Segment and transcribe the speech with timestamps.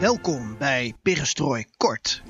[0.00, 2.22] Welkom bij Perestrooi Kort.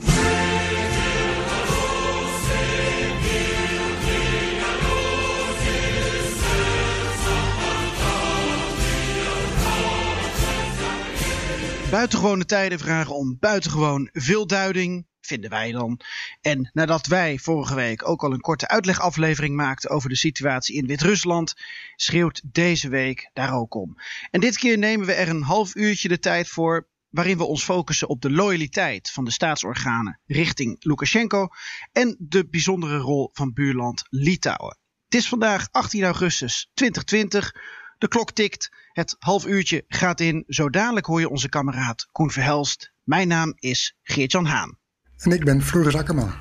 [11.91, 16.01] Buitengewone tijden vragen om buitengewoon veel duiding, vinden wij dan.
[16.41, 20.87] En nadat wij vorige week ook al een korte uitlegaflevering maakten over de situatie in
[20.87, 21.55] Wit-Rusland,
[21.96, 23.96] schreeuwt deze week daar ook om.
[24.30, 27.65] En dit keer nemen we er een half uurtje de tijd voor waarin we ons
[27.65, 31.49] focussen op de loyaliteit van de staatsorganen richting Lukashenko
[31.93, 34.79] en de bijzondere rol van buurland Litouwen.
[35.05, 37.55] Het is vandaag 18 augustus 2020.
[37.99, 40.45] De klok tikt, het half uurtje gaat in.
[40.47, 42.93] Zo dadelijk hoor je onze kameraad Koen Verhelst.
[43.02, 44.79] Mijn naam is Geert-Jan Haan.
[45.17, 46.33] En ik ben Floris Akkerman.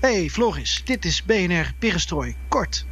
[0.00, 2.86] Hey Floris, dit is BNR Perestrooi Kort.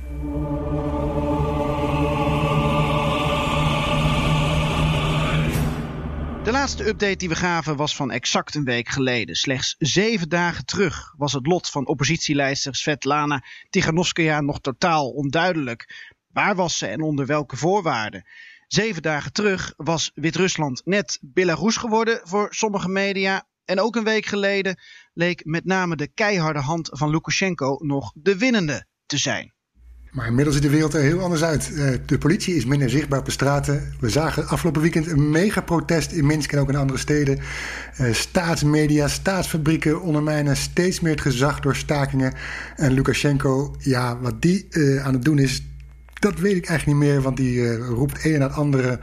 [6.55, 9.35] Laatste update die we gaven was van exact een week geleden.
[9.35, 16.13] Slechts zeven dagen terug was het lot van oppositielijster Svetlana Tiganovskaya nog totaal onduidelijk.
[16.33, 18.25] Waar was ze en onder welke voorwaarden?
[18.67, 23.47] Zeven dagen terug was Wit-Rusland net Belarus geworden voor sommige media.
[23.65, 24.81] En ook een week geleden
[25.13, 29.54] leek met name de keiharde hand van Lukashenko nog de winnende te zijn.
[30.15, 31.73] Maar inmiddels ziet de wereld er heel anders uit.
[32.07, 33.95] De politie is minder zichtbaar op de straten.
[34.01, 37.39] We zagen afgelopen weekend een megaprotest in Minsk en ook in andere steden.
[38.13, 42.33] Staatsmedia, staatsfabrieken ondermijnen steeds meer het gezag door stakingen.
[42.77, 44.67] En Lukashenko, ja, wat die
[45.03, 45.63] aan het doen is,
[46.25, 48.99] dat weet ik eigenlijk niet meer, want die uh, roept een na het andere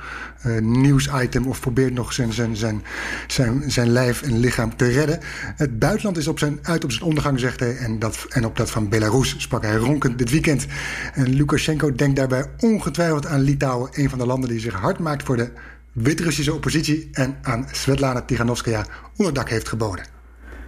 [0.46, 2.84] uh, nieuwsitem of probeert nog zijn, zijn, zijn,
[3.28, 5.20] zijn, zijn lijf en lichaam te redden.
[5.56, 8.58] Het buitenland is op zijn, uit op zijn ondergang, zegt hij, en, dat, en op
[8.58, 10.66] dat van Belarus sprak hij ronkend dit weekend.
[11.14, 15.24] En Lukashenko denkt daarbij ongetwijfeld aan Litouwen, een van de landen die zich hard maakt
[15.24, 15.52] voor de
[15.92, 20.06] Wit-Russische oppositie en aan Svetlana Tiganovskaya onderdak heeft geboden.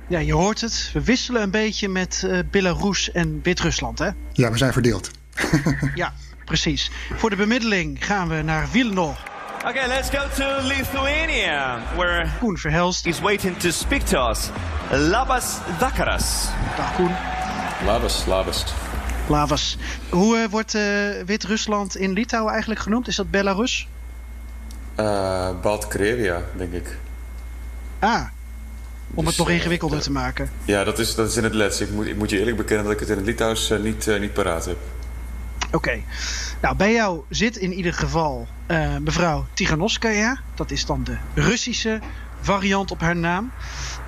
[0.10, 0.90] Ja, je hoort het.
[0.94, 4.10] We wisselen een beetje met uh, Belarus en Wit-Rusland, hè?
[4.34, 5.12] Ja, we zijn verdeeld.
[5.96, 6.14] ja,
[6.46, 6.92] precies.
[7.16, 9.16] Voor de bemiddeling gaan we naar Vilno.
[9.66, 14.50] Okay, let's go to Lithuania, where Koen Verhelst is waiting to speak to us.
[14.92, 16.48] Labas Dakaras.
[16.78, 17.12] Dag Koen.
[17.86, 18.66] Labas, Labas.
[19.28, 19.78] Labas.
[20.10, 20.82] Hoe uh, wordt uh,
[21.26, 23.08] Wit-Rusland in Litouwen eigenlijk genoemd?
[23.08, 23.88] Is dat Belarus?
[25.00, 26.98] Uh, Baltkrevia, denk ik.
[28.00, 28.22] Ah,
[29.14, 30.52] om Dus, het nog uh, ingewikkelder uh, te maken.
[30.66, 31.82] Ja, dat is, dat is in het Lets.
[31.82, 34.08] Ik moet, ik moet je eerlijk bekennen dat ik het in het Litouws uh, niet,
[34.08, 34.78] uh, niet paraat heb.
[35.74, 35.90] Oké.
[35.90, 36.06] Okay.
[36.62, 40.40] Nou, bij jou zit in ieder geval uh, mevrouw Tiganovskaya.
[40.56, 42.00] Dat is dan de Russische
[42.42, 43.52] variant op haar naam.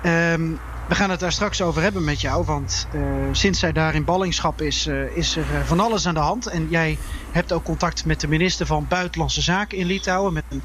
[0.04, 2.44] Um, we gaan het daar straks over hebben met jou.
[2.44, 6.20] Want uh, sinds zij daar in ballingschap is, uh, is er van alles aan de
[6.20, 6.46] hand.
[6.46, 6.98] En jij
[7.32, 10.32] hebt ook contact met de minister van Buitenlandse Zaken in Litouwen.
[10.32, 10.62] Met een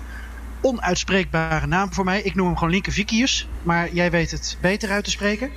[0.61, 2.21] onuitspreekbare naam voor mij.
[2.21, 3.47] Ik noem hem gewoon Linke Vikius.
[3.63, 5.51] Maar jij weet het beter uit te spreken.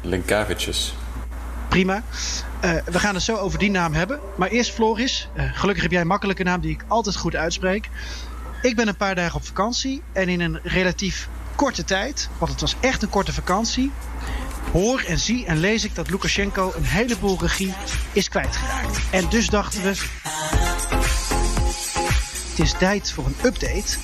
[0.00, 0.94] Linkavicius.
[1.68, 2.02] Prima.
[2.64, 4.20] Uh, we gaan het zo over die naam hebben.
[4.36, 5.28] Maar eerst Floris.
[5.36, 7.88] Uh, gelukkig heb jij een makkelijke naam die ik altijd goed uitspreek.
[8.62, 10.02] Ik ben een paar dagen op vakantie.
[10.12, 13.92] En in een relatief korte tijd, want het was echt een korte vakantie...
[14.72, 17.74] hoor en zie en lees ik dat Lukashenko een heleboel regie
[18.12, 19.00] is kwijtgeraakt.
[19.10, 19.88] En dus dachten we...
[22.48, 23.96] Het is tijd voor een update.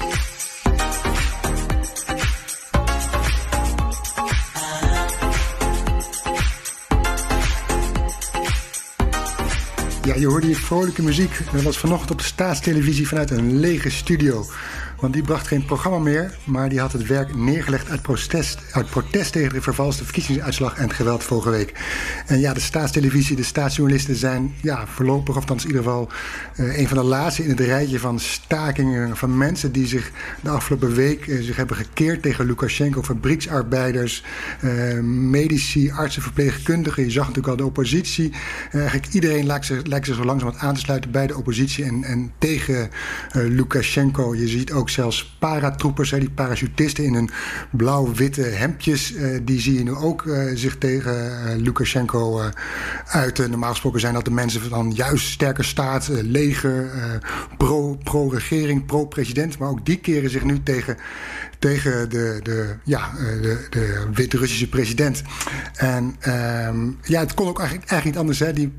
[10.10, 11.40] Ja, je hoorde hier vrolijke muziek.
[11.52, 14.46] Dat was vanochtend op de staatstelevisie vanuit een lege studio.
[15.00, 18.90] Want die bracht geen programma meer, maar die had het werk neergelegd uit protest, uit
[18.90, 21.72] protest tegen de vervalste verkiezingsuitslag en het geweld vorige week.
[22.26, 26.08] En ja, de staatstelevisie, de staatsjournalisten zijn ja, voorlopig, of in ieder geval,
[26.56, 30.10] uh, een van de laatste in het rijtje van stakingen van mensen die zich
[30.40, 34.24] de afgelopen week uh, zich hebben gekeerd tegen Lukashenko, fabrieksarbeiders,
[34.64, 37.04] uh, medici, artsen, verpleegkundigen.
[37.04, 38.32] Je zag natuurlijk al de oppositie.
[38.72, 42.04] eigenlijk iedereen lijkt zich, lijkt zich zo langzaam aan te sluiten bij de oppositie en,
[42.04, 42.90] en tegen
[43.32, 44.34] Lukashenko.
[44.34, 47.30] Je ziet ook zelfs paratroepers, die parachutisten in hun
[47.70, 49.14] blauw-witte hemdjes.
[49.42, 52.42] die zie je nu ook zich tegen Lukashenko
[53.06, 53.50] uiten.
[53.50, 56.90] Normaal gesproken zijn dat de mensen van juist sterke staat, leger,
[58.04, 59.58] pro-regering, pro-president.
[59.58, 60.96] Maar ook die keren zich nu tegen
[61.60, 65.22] tegen de, de, ja, eh, de, de Wit-Russische president.
[65.74, 66.16] En
[66.68, 68.38] um, ja, het kon ook eigenlijk, eigenlijk niet anders.
[68.38, 68.52] Hè?
[68.52, 68.72] Die,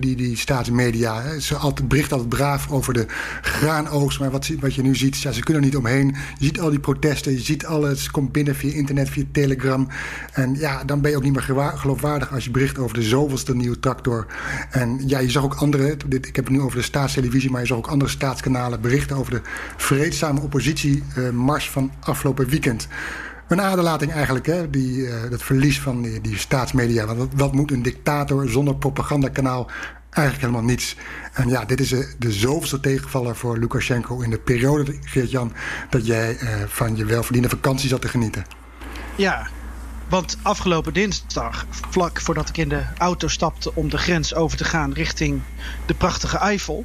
[0.00, 1.40] die, die staatsmedia, hè?
[1.40, 3.06] ze altijd, bericht altijd braaf over de
[3.42, 4.20] graanoogst.
[4.20, 6.14] Maar wat, wat je nu ziet, ja, ze kunnen er niet omheen.
[6.38, 9.88] Je ziet al die protesten, je ziet alles, komt binnen via internet, via telegram.
[10.32, 13.54] En ja, dan ben je ook niet meer geloofwaardig als je bericht over de zoveelste
[13.54, 14.26] nieuwe tractor.
[14.70, 17.60] En ja, je zag ook andere, dit, ik heb het nu over de staatstelevisie, maar
[17.60, 19.40] je zag ook andere staatskanalen berichten over de
[19.76, 22.88] vreedzame oppositiemars van afgelopen weekend.
[23.48, 24.70] Een aderlating eigenlijk, hè?
[24.70, 27.06] Die, uh, dat verlies van die, staatsmedia.
[27.06, 29.70] Want wat, moet een dictator zonder propagandakanaal?
[30.10, 30.96] Eigenlijk helemaal niets.
[31.32, 35.52] En ja, dit is de, de zoveelste tegenvaller voor Lukashenko in de periode, Geert-Jan,
[35.90, 38.44] dat jij uh, van je welverdiende vakantie zat te genieten.
[39.16, 39.48] Ja,
[40.08, 44.64] want afgelopen dinsdag, vlak voordat ik in de auto stapte om de grens over te
[44.64, 45.42] gaan richting
[45.86, 46.84] de prachtige Eifel,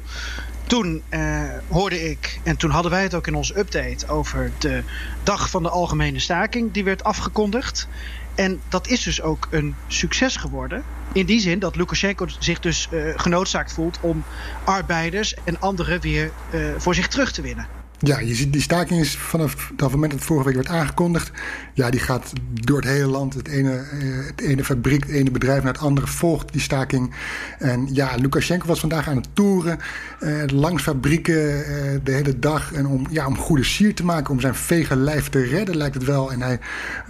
[0.68, 4.82] toen uh, hoorde ik, en toen hadden wij het ook in onze update over de
[5.22, 7.88] dag van de algemene staking, die werd afgekondigd.
[8.34, 10.82] En dat is dus ook een succes geworden.
[11.12, 14.24] In die zin dat Lukashenko zich dus uh, genoodzaakt voelt om
[14.64, 17.77] arbeiders en anderen weer uh, voor zich terug te winnen.
[18.00, 21.30] Ja, je ziet die staking is vanaf dat moment dat vorige week werd aangekondigd.
[21.74, 23.34] Ja, die gaat door het hele land.
[23.34, 27.14] Het ene, eh, het ene fabriek, het ene bedrijf naar het andere volgt die staking.
[27.58, 29.78] En ja, Lukashenko was vandaag aan het toeren.
[30.20, 32.72] Eh, langs fabrieken eh, de hele dag.
[32.72, 35.94] En om, ja, om goede sier te maken, om zijn vege lijf te redden, lijkt
[35.94, 36.32] het wel.
[36.32, 36.58] En hij,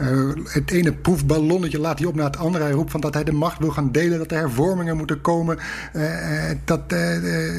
[0.00, 2.64] uh, het ene proefballonnetje laat hij op naar het andere.
[2.64, 5.58] Hij roept van dat hij de macht wil gaan delen, dat er hervormingen moeten komen.
[5.92, 6.04] Uh,
[6.64, 6.94] dat,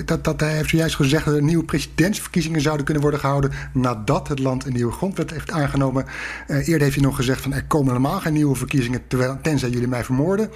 [0.05, 3.18] dat, dat hij heeft zojuist gezegd dat er nieuwe presidentsverkiezingen zouden kunnen worden
[3.73, 6.05] nadat het land een nieuwe grondwet heeft aangenomen.
[6.47, 9.01] Uh, eerder heeft hij nog gezegd van er komen helemaal geen nieuwe verkiezingen
[9.41, 10.49] tenzij jullie mij vermoorden.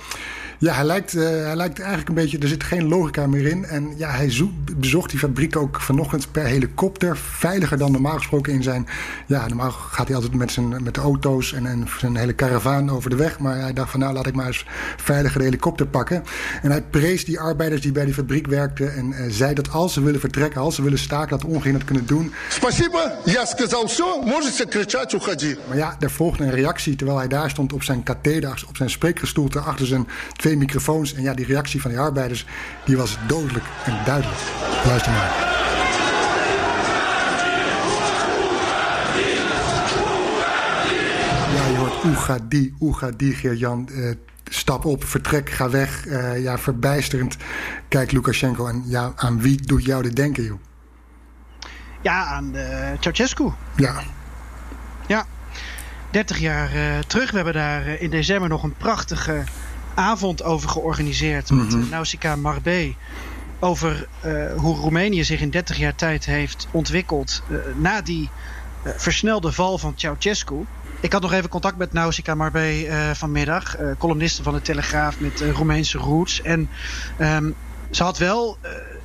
[0.62, 3.64] Ja, hij lijkt, uh, hij lijkt eigenlijk een beetje, er zit geen logica meer in.
[3.64, 7.16] En ja, hij zoekt, bezocht die fabriek ook vanochtend per helikopter.
[7.16, 8.86] Veiliger dan normaal gesproken in zijn.
[9.26, 12.90] Ja, normaal gaat hij altijd met, zijn, met de auto's en, en zijn hele karavaan
[12.90, 13.38] over de weg.
[13.38, 14.66] Maar hij dacht van nou laat ik maar eens
[14.96, 16.25] veiliger de helikopter pakken.
[16.62, 18.94] En hij prees die arbeiders die bij die fabriek werkten.
[18.94, 22.06] En uh, zei dat als ze willen vertrekken, als ze willen staken, dat ongehinderd kunnen
[22.06, 22.32] doen.
[22.48, 25.56] Спасибо, я сказал все, можете кричать, уходи.
[25.69, 28.90] Maar ja, er volgde een reactie terwijl hij daar stond op zijn katheder, op zijn
[28.90, 31.13] spreekgestoelte achter zijn twee microfoons.
[31.13, 32.45] En ja, die reactie van die arbeiders,
[32.85, 34.39] die was dodelijk en duidelijk.
[34.85, 35.51] Luister maar.
[41.55, 43.89] Ja, je hoort Oegadi, Oegadi, Geert-Jan.
[43.91, 44.11] Uh,
[44.44, 46.05] stap op, vertrek, ga weg.
[46.05, 47.38] Uh, ja, verbijsterend.
[47.88, 50.59] Kijk Lukashenko en ja, aan wie doet jou dit denken, joh?
[52.01, 53.51] Ja, aan uh, Ceausescu.
[53.75, 54.01] Ja.
[55.07, 55.25] Ja,
[56.11, 57.29] 30 jaar uh, terug.
[57.29, 59.44] We hebben daar in december nog een prachtige
[59.93, 61.79] avond over georganiseerd mm -hmm.
[61.79, 62.93] met Nausicaa Marbe.
[63.59, 64.07] Over
[64.55, 67.43] hoe Roemenië zich in 30 jaar tijd heeft ontwikkeld
[67.75, 68.29] na die
[68.83, 70.65] versnelde val van Ceausescu.
[70.99, 75.97] Ik had nog even contact met Nausicaa Marbe vanmiddag, columniste van de Telegraaf met Roemeense
[75.97, 76.41] roots.
[76.41, 76.69] En
[77.19, 77.55] um,
[77.91, 78.57] ze had wel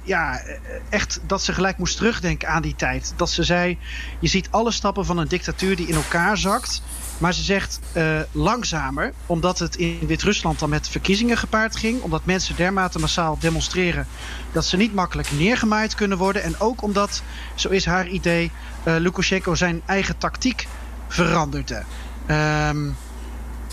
[0.08, 0.43] ja,
[0.88, 3.12] echt dat ze gelijk moest terugdenken aan die tijd.
[3.17, 3.79] Dat ze zei:
[4.19, 6.82] Je ziet alle stappen van een dictatuur die in elkaar zakt.
[7.19, 12.03] Maar ze zegt uh, langzamer, omdat het in Wit-Rusland dan met verkiezingen gepaard ging.
[12.03, 14.06] Omdat mensen dermate massaal demonstreren
[14.53, 16.43] dat ze niet makkelijk neergemaaid kunnen worden.
[16.43, 17.23] En ook omdat,
[17.55, 18.50] zo is haar idee,
[18.85, 20.66] uh, Lukashenko zijn eigen tactiek
[21.09, 21.83] veranderde.
[22.31, 22.97] Um,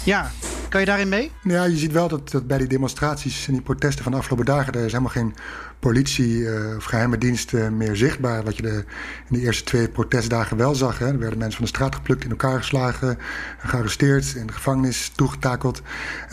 [0.03, 0.31] ja,
[0.69, 1.31] kan je daarin mee?
[1.43, 4.45] Ja, je ziet wel dat, dat bij die demonstraties en die protesten van de afgelopen
[4.45, 4.73] dagen...
[4.73, 5.35] er is helemaal geen
[5.85, 8.43] politie uh, of geheime dienst uh, meer zichtbaar.
[8.43, 8.83] Wat je de,
[9.29, 10.99] in de eerste twee protestdagen wel zag.
[10.99, 11.05] Hè.
[11.05, 13.17] Er werden mensen van de straat geplukt, in elkaar geslagen,
[13.57, 15.81] gearresteerd, in de gevangenis toegetakeld.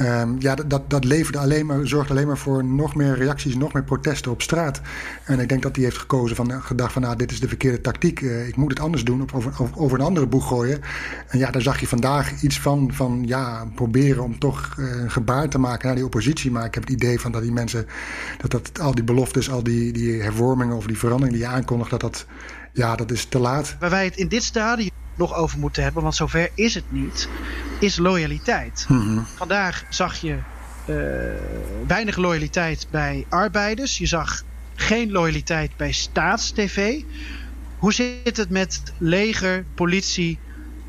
[0.01, 3.73] Um, ja, dat, dat leverde alleen maar, zorgde alleen maar voor nog meer reacties, nog
[3.73, 4.81] meer protesten op straat.
[5.25, 7.81] En ik denk dat hij heeft gekozen van, gedacht van, nou, dit is de verkeerde
[7.81, 8.21] tactiek.
[8.21, 10.81] Uh, ik moet het anders doen, of over, over een andere boeg gooien.
[11.29, 15.49] En ja, daar zag je vandaag iets van, van ja, proberen om toch een gebaar
[15.49, 16.51] te maken naar die oppositie.
[16.51, 17.87] Maar ik heb het idee van dat die mensen,
[18.39, 21.55] dat, dat al die beloften dus al die, die hervormingen of die veranderingen die je
[21.55, 22.27] aankondigt, dat dat,
[22.73, 23.77] ja, dat is te laat.
[23.81, 27.29] Waar wij het in dit stadium nog over moeten hebben, want zover is het niet,
[27.81, 28.85] is loyaliteit.
[28.89, 29.27] Mm -hmm.
[29.37, 30.39] Vandaag zag je
[30.87, 30.97] uh,
[31.87, 33.99] weinig loyaliteit bij arbeiders.
[33.99, 34.43] Je zag
[34.75, 37.01] geen loyaliteit bij staatstv.
[37.79, 40.39] Hoe zit het met leger, politie,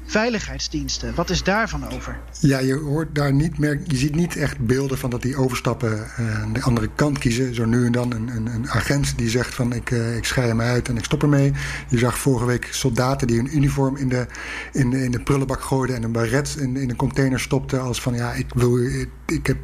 [0.06, 1.16] veiligheidsdiensten.
[1.16, 2.20] Wat is daarvan over?
[2.40, 3.82] Ja, je hoort daar niet meer.
[3.88, 7.56] Je ziet niet echt beelden van dat die overstappen uh, de andere kant kiezen.
[7.56, 10.48] Zo nu en dan een, een, een agent die zegt van ik, uh, ik schei
[10.48, 11.54] hem uit en ik stop ermee.
[11.90, 14.28] Je zag vorige week soldaten die hun uniform in de,
[14.72, 17.82] in, de, in de prullenbak gooiden en een baret in, in een container stopten.
[17.82, 18.78] Als van ja, ik wil.
[19.26, 19.58] Ik heb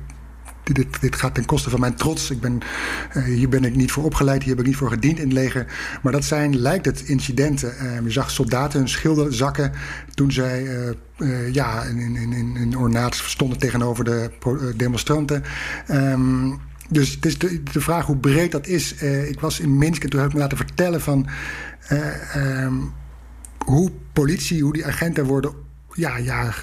[0.74, 2.32] dit, dit, gaat ten koste van mijn trots.
[2.32, 2.60] Ik ben,
[3.18, 5.34] uh, hier ben ik niet voor opgeleid, hier heb ik niet voor gediend in het
[5.34, 5.66] leger.
[6.02, 7.74] Maar dat zijn, lijkt het, incidenten.
[7.82, 9.72] Uh, je zag soldaten hun schilden zakken
[10.14, 10.64] toen zij
[11.18, 14.30] uh, ja, in, in, in, in ornaat stonden tegenover de
[14.76, 15.44] demonstranten.
[15.92, 16.60] Um,
[16.90, 18.94] dus het is de, vraag hoe breed dat is.
[19.28, 21.28] ik was in Minsk en toen heb ik me laten vertellen van
[22.36, 22.92] um,
[23.66, 25.52] hoe politie, hoe die agenten worden
[25.94, 26.54] ja, ja,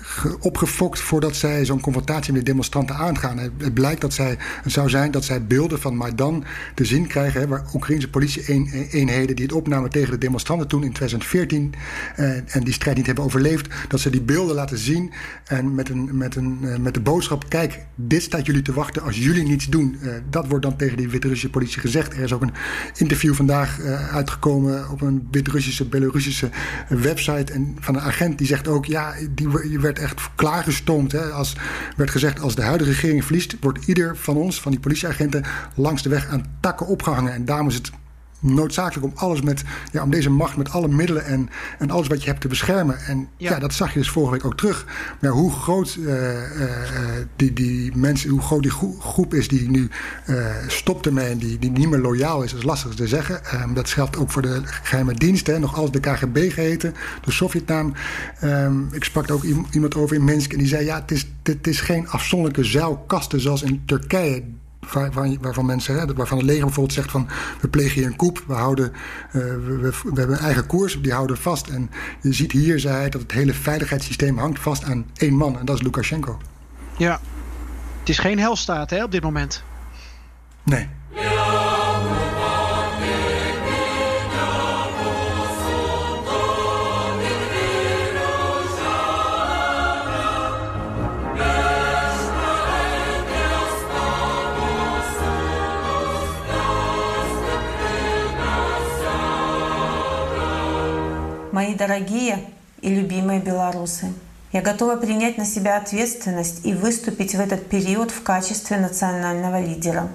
[0.41, 3.39] opgefokt voordat zij zo'n confrontatie met de demonstranten aangaan.
[3.39, 7.47] Het blijkt dat zij, zou zijn dat zij beelden van Maidan te zien krijgen, hè,
[7.47, 11.75] waar Oekraïnse politie-eenheden die het opnamen tegen de demonstranten toen in 2014
[12.17, 15.13] eh, en die strijd niet hebben overleefd, dat ze die beelden laten zien
[15.45, 19.03] en met, een, met, een, uh, met de boodschap: kijk, dit staat jullie te wachten
[19.03, 19.99] als jullie niets doen.
[20.03, 22.13] Uh, dat wordt dan tegen die Wit-Russische politie gezegd.
[22.13, 22.55] Er is ook een
[22.97, 26.51] interview vandaag uh, uitgekomen op een Wit-Russische, Belarusische
[26.89, 31.13] website en van een agent die zegt ook: ja die werd echt klaargestoomd.
[31.13, 31.23] Hè.
[31.31, 31.57] Als
[31.97, 33.57] werd gezegd, als de huidige regering verliest...
[33.61, 35.45] wordt ieder van ons, van die politieagenten...
[35.75, 37.33] langs de weg aan takken opgehangen.
[37.33, 37.91] En daarom is het
[38.47, 39.63] noodzakelijk om alles met,
[39.93, 41.49] ja, om deze macht met alle middelen en,
[41.79, 42.99] en alles wat je hebt te beschermen.
[42.99, 43.51] En ja.
[43.51, 44.87] ja dat zag je dus vorige week ook terug.
[45.21, 46.71] Maar hoe groot uh, uh,
[47.37, 49.89] die, die mensen, hoe groot die groep is die nu
[50.27, 53.41] uh, stopt ermee en die, die niet meer loyaal is, is lastig te zeggen.
[53.55, 57.93] Um, dat geldt ook voor de geheime diensten, nog alles de KGB geheten, de Sovjetnaam.
[58.45, 61.67] Um, ik sprak ook iemand over in Minsk en die zei: ja, het is, het
[61.67, 64.43] is geen afzonderlijke zuilkasten zoals in Turkije
[64.93, 67.29] waarvan, waarvan mensen, waarvan het leger bijvoorbeeld zegt van
[67.61, 71.03] we plegen hier een koep, we, houden, uh, we, we, we, hebben een eigen koers,
[71.03, 71.69] die houden vast.
[71.69, 71.91] En
[72.23, 75.67] je ziet hier, zei hij, dat het hele veiligheidssysteem hangt vast aan één man en
[75.67, 76.39] dat is Lukashenko.
[76.97, 77.21] Ja,
[78.01, 79.63] het is geen helstaat hè, op dit moment.
[80.63, 80.89] Nee.
[101.56, 102.50] Мои дорогие
[102.82, 104.14] и любимые белорусы,
[104.52, 110.10] я готова принять на себя ответственность и выступить в этот период в качестве национального лидера.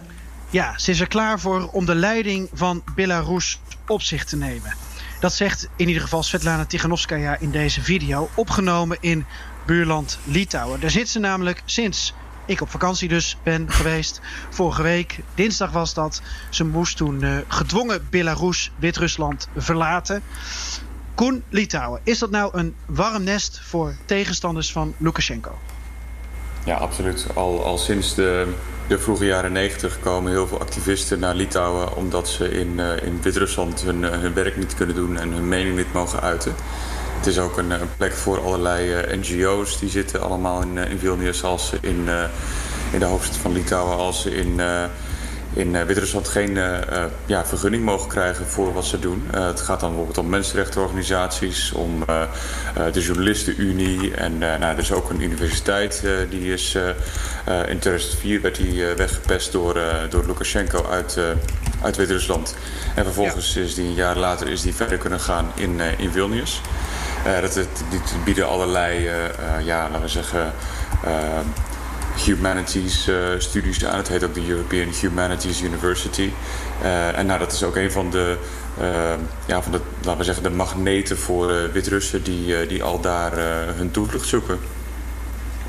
[0.50, 4.74] Ja, ze is er klaar voor om de leiding van Belarus op zich te nemen.
[5.20, 9.24] Dat zegt in ieder geval Svetlana Tiganovskaya in deze video, opgenomen in
[9.66, 10.80] buurland Litouwen.
[10.80, 12.14] Daar zit ze namelijk sinds
[12.46, 14.20] ik op vakantie dus ben geweest.
[14.50, 16.22] Vorige week, dinsdag was dat.
[16.50, 20.22] Ze moest toen uh, gedwongen Belarus, Wit-Rusland verlaten.
[21.15, 22.01] Koen, Litouwen.
[22.03, 25.57] Is dat nou een warm nest voor tegenstanders van Lukashenko?
[26.65, 27.25] Ja, absoluut.
[27.33, 28.53] Al, al sinds de,
[28.87, 31.95] de vroege jaren negentig komen heel veel activisten naar Litouwen...
[31.95, 35.47] omdat ze in, uh, in Wit-Rusland hun, uh, hun werk niet kunnen doen en hun
[35.47, 36.55] mening niet mogen uiten.
[37.17, 39.79] Het is ook een, een plek voor allerlei NGO's.
[39.79, 42.09] Die zitten allemaal in, in Vilnius als in,
[42.91, 43.97] in de hoofdstad van Litouwen...
[43.97, 44.59] als ze in
[45.53, 49.27] in uh, Wit-Rusland geen uh, uh, ja, vergunning mogen krijgen voor wat ze doen.
[49.31, 52.03] het gaat dan bijvoorbeeld om mensenrechtenorganisaties, om
[52.93, 54.13] de Journalistenunie.
[54.15, 56.75] En nou, er is ook een universiteit die is
[57.67, 59.79] in 2004 werd die weggepest door,
[60.09, 61.17] door Lukashenko uit,
[61.81, 62.55] uit Wit-Rusland.
[62.95, 63.61] En vervolgens ja.
[63.61, 66.61] is die een jaar later is die verder kunnen gaan in, in Vilnius.
[67.41, 69.09] dat, het, die bieden allerlei,
[69.63, 70.53] ja, laten we zeggen
[72.25, 73.97] humanities uh, studies aan.
[73.97, 76.29] Het heet ook de European Humanities University.
[76.81, 78.37] Uh, en nou, dat is ook een van de,
[78.79, 79.13] uh,
[79.45, 83.37] ja, van de, laten we zeggen, de magneten voor Wit-Russen die, die al daar
[83.75, 84.59] hun toevlucht zoeken.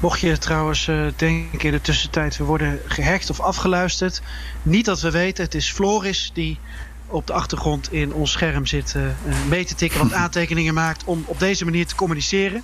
[0.00, 4.22] Mocht je trouwens denken in de tussentijd, we worden gehackt of afgeluisterd.
[4.62, 6.58] Niet dat we weten, het is Floris die
[7.12, 9.02] op de achtergrond in ons scherm zit uh,
[9.48, 12.62] mee te tikken, wat aantekeningen maakt om op deze manier te communiceren.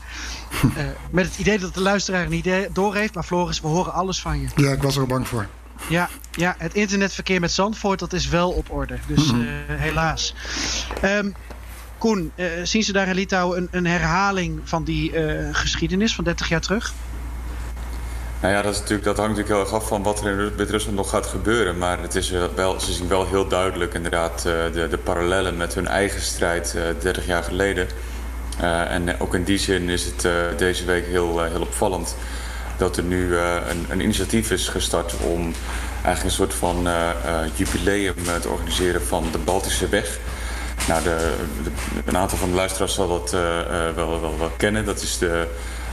[0.65, 4.41] Uh, met het idee dat de luisteraar niet doorheeft, maar Floris, we horen alles van
[4.41, 4.49] je.
[4.57, 5.47] Ja, ik was er bang voor.
[5.89, 8.99] Ja, ja, het internetverkeer met Zandvoort, dat is wel op orde.
[9.07, 10.35] Dus uh, helaas.
[11.05, 11.35] Um,
[11.99, 15.13] Koen, zien ze daar in Litouwen een, een herhaling van die
[15.53, 16.95] geschiedenis van 30 jaar terug?
[18.41, 20.57] Nou ja, dat, is natuurlijk, dat hangt natuurlijk heel erg af van wat er in
[20.57, 21.79] Wit-Rusland nog gaat gebeuren.
[21.79, 25.87] Maar het is wel, ze zien wel heel duidelijk inderdaad de, de parallellen met hun
[25.87, 27.89] eigen strijd 30 jaar geleden.
[28.61, 30.29] Uh, en ook in die zin is het
[30.59, 32.17] deze week heel, heel opvallend
[32.77, 35.55] dat er nu een, een, initiatief is gestart om
[35.93, 36.89] eigenlijk een soort van
[37.55, 40.19] jubileum te organiseren van de Baltische Weg.
[40.89, 41.33] Nou, de,
[42.05, 43.31] een aantal van de luisteraars zal dat
[43.95, 44.85] wel, wel, wel kennen.
[44.85, 45.47] Dat is de,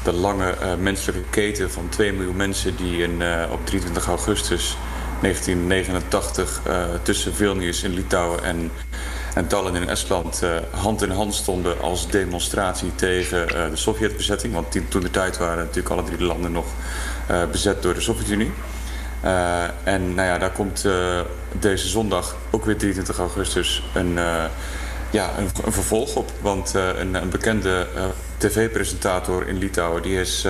[0.05, 4.77] de lange menselijke keten van 2 miljoen mensen die in, op 23 augustus
[5.21, 6.61] 1989
[7.03, 8.71] tussen Vilnius in Litouwen en
[9.35, 14.53] en Tallinn in Estland hand in hand stonden als demonstratie tegen uh, de Sovjetbezetting.
[14.53, 16.65] Want die, toen de tijd waren natuurlijk alle drie de landen nog
[17.51, 18.51] bezet door de Sovjet-Unie.
[19.83, 20.87] en nou ja, daar komt
[21.59, 24.17] deze zondag, ook weer 23 augustus, een,
[25.09, 26.31] ja, een, vervolg op.
[26.41, 27.87] Want een, een, bekende
[28.37, 30.47] tv-presentator in Litouwen die is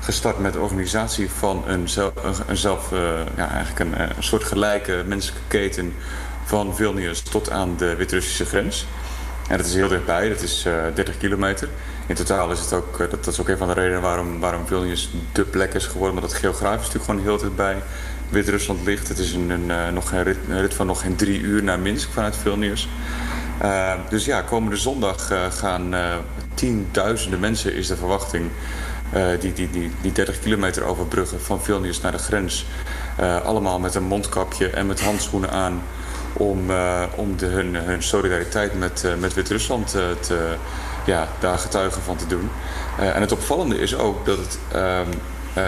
[0.00, 2.12] gestart met de organisatie van een, zelf,
[2.46, 2.90] een, zelf,
[3.36, 5.94] ja, eigenlijk een, een soort gelijke menselijke keten
[6.44, 8.86] van Vilnius tot aan de Wit-Russische grens.
[9.48, 11.68] En dat is heel dichtbij, dat is uh, eh, 30 kilometer.
[12.06, 14.66] In totaal is het ook, dat, dat, is ook een van de redenen waarom, waarom
[14.66, 16.14] Vilnius de plek is geworden.
[16.14, 17.82] Omdat het geografisch natuurlijk gewoon heel dichtbij
[18.28, 19.08] Wit-Rusland ligt.
[19.08, 21.78] Het is een, een, nog een rit, een, rit, van nog geen drie uur naar
[21.78, 22.88] Minsk vanuit Vilnius.
[24.08, 25.94] Dus ja, komende zondag gaan
[26.54, 28.50] tienduizenden mensen, is de verwachting...
[29.40, 32.66] die, die, die, die 30 kilometer overbruggen van Vilnius naar de grens.
[33.44, 35.82] allemaal met een mondkapje en met handschoenen aan
[36.32, 36.70] om,
[37.14, 39.88] om de, hun, hun solidariteit met, met Wit-Rusland
[40.20, 40.54] te,
[41.06, 42.50] ja, daar getuigen van te doen.
[42.98, 44.58] en het opvallende is ook dat het,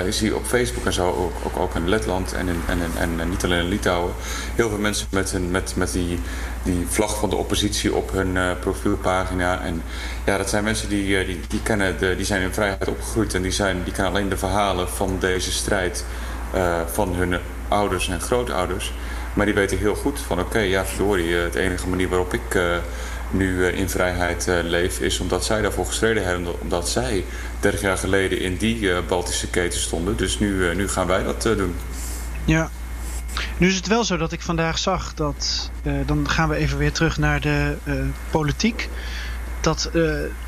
[0.05, 3.21] je ziet op Facebook en zo, ook, ook, ook in Letland en, in, en, en,
[3.21, 4.13] en, niet alleen in Litouwen,
[4.55, 6.19] heel veel mensen met, hun, met, met die,
[6.63, 9.61] die vlag van de oppositie op hun profielpagina.
[9.61, 9.83] En
[10.25, 13.43] ja, dat zijn mensen die, die, die, kennen de, die zijn in vrijheid opgegroeid en
[13.43, 16.05] die, zijn, die kennen alleen de verhalen van deze strijd
[16.93, 18.93] van hun ouders en grootouders.
[19.39, 22.77] Maar die weten heel goed van oké, ja verdorie, het enige manier waarop ik uh,
[23.31, 25.01] nu uh, in vrijheid uh, leef...
[25.01, 26.61] is omdat zij daarvoor gestreden hebben.
[26.61, 27.25] Omdat zij
[27.61, 30.17] 30 jaar geleden in die Baltische keten stonden.
[30.17, 31.75] Dus nu, nu gaan wij dat doen.
[32.45, 32.71] Ja.
[33.57, 35.71] Nu is het wel zo dat ik vandaag zag dat...
[36.07, 37.77] dan gaan we even weer terug naar de
[38.31, 38.89] politiek.
[39.61, 39.91] Dat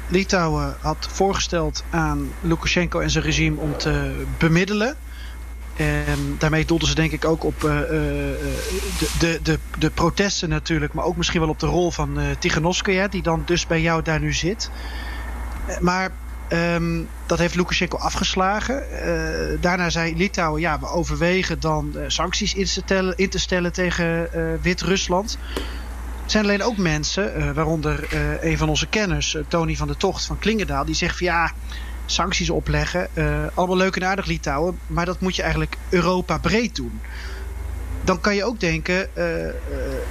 [0.09, 4.97] Litouwen had voorgesteld aan Lukashenko en zijn regime om te bemiddelen
[5.81, 10.93] en daarmee doelden ze denk ik ook op uh, de, de, de, de, protesten natuurlijk,
[10.93, 14.21] maar ook misschien wel op de rol van uh, die dan dus bij jou daar
[14.21, 14.71] nu zit.
[15.81, 16.11] Maar
[16.53, 18.83] um, dat heeft Lukashenko afgeslagen.
[19.61, 24.29] Daarna zei Litouwen, ja, we overwegen dan sancties in te, stellen, tegen
[24.63, 25.39] Wit-Rusland.
[26.25, 28.09] Er zijn alleen ook mensen, waaronder
[28.41, 31.53] een van onze kenners, Tony van der Tocht van Klingendaal, die zegt van ja
[32.11, 33.09] sancties opleggen.
[33.15, 37.01] Uh, allemaal leuk en aardig Litouwen, maar dat moet je eigenlijk Europa breed doen.
[38.05, 39.53] Dan kan je ook denken, uh, uh,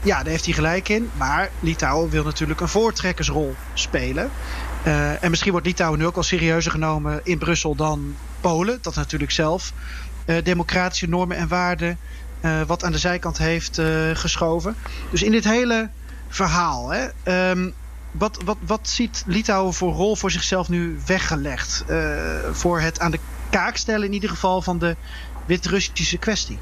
[0.03, 1.09] ja, daar heeft hij gelijk in.
[1.17, 4.29] Maar Litouwen wil natuurlijk een voortrekkersrol spelen.
[5.21, 8.79] en misschien wordt Litouwen nu ook al serieuzer genomen in Brussel dan Polen.
[8.81, 9.73] Dat natuurlijk zelf
[10.43, 11.97] democratische normen en waarden
[12.67, 13.81] wat aan de zijkant heeft
[14.13, 14.75] geschoven.
[15.09, 15.89] Dus in dit hele
[16.29, 17.07] verhaal, hè,
[17.51, 17.73] um,
[18.11, 21.83] wat, wat, wat ziet Litouwen voor rol voor zichzelf nu weggelegd?
[21.89, 23.19] Uh, voor het aan de
[23.49, 24.95] kaak stellen in ieder geval van de
[25.45, 26.59] Wit-Russische kwestie?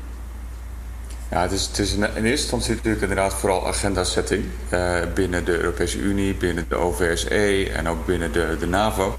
[1.32, 5.58] Ja, het is, het is in, eerste instantie natuurlijk inderdaad vooral agenda-setting uh, binnen de
[5.58, 9.18] Europese Unie, binnen de OVSE en ook binnen de, de NAVO.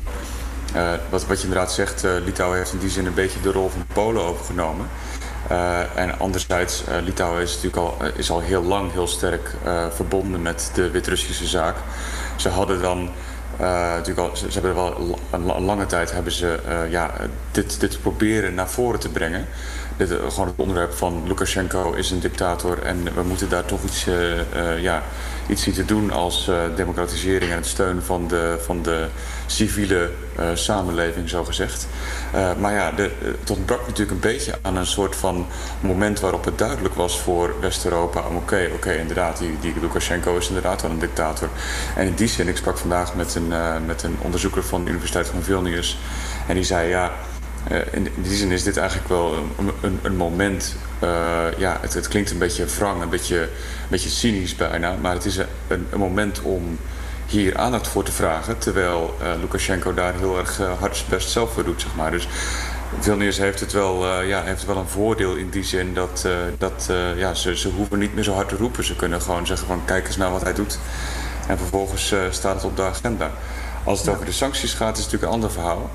[0.76, 3.68] Uh, wat, wat je inderdaad zegt, Litouwen heeft in die zin een beetje de rol
[3.68, 4.88] van Polen overgenomen.
[5.50, 9.54] Uh, en anderzijn, uh, Litouwen is natuurlijk al, is al heel lang heel sterk
[9.94, 11.76] verbonden met de Wit-Russische zaak.
[12.36, 13.10] Ze hadden dan
[13.58, 16.58] natuurlijk al, ze, ze, hebben wel een, lange tijd hebben ze
[16.90, 17.12] ja,
[17.50, 19.46] dit, dit proberen naar voren te brengen.
[19.96, 24.06] Dit, gewoon het onderwerp van Lukashenko is een dictator en we moeten daar toch iets,
[24.80, 25.02] ja,
[25.48, 29.06] iets zien te doen als democratisering en het steun van de, van de
[29.46, 31.86] civiele uh, samenleving, zo gezegd.
[32.34, 35.46] Uh, maar ja, de, het ontbrak natuurlijk een beetje aan een soort van
[35.80, 40.82] moment waarop het duidelijk was voor West-Europa: oké, oké, inderdaad, die, die Lukashenko is inderdaad
[40.82, 41.48] wel een dictator.
[41.96, 43.52] En in die zin, ik sprak vandaag met een,
[43.86, 45.98] met een onderzoeker van de Universiteit van Vilnius.
[46.46, 47.12] En die zei: ja.
[47.90, 50.76] in die zin is dit eigenlijk wel een, een, een moment.
[51.58, 53.48] Ja, het, het, klinkt een beetje wrang, een beetje, een
[53.88, 54.94] beetje cynisch bijna.
[55.00, 56.78] Maar het is een, een moment om
[57.26, 58.58] hier aandacht voor te vragen.
[58.58, 62.10] Terwijl uh, Lukashenko daar heel erg uh, hard zijn best zelf voor doet, zeg maar.
[62.10, 62.28] Dus
[63.00, 67.34] Vilnius heeft het wel, ja, heeft wel een voordeel in die zin dat, dat ja,
[67.34, 68.84] ze, ze hoeven niet meer zo hard te roepen.
[68.84, 70.78] Ze kunnen gewoon zeggen van kijk eens naar wat hij doet.
[71.48, 73.30] En vervolgens staat het op de agenda.
[73.84, 75.90] Als het over de sancties gaat, is het natuurlijk een ander verhaal.